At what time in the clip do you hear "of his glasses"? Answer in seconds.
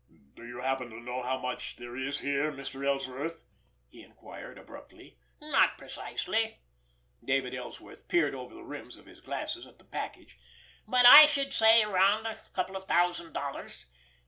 8.97-9.67